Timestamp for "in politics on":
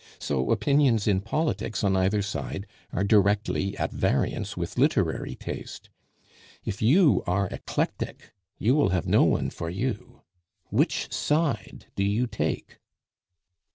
1.07-1.95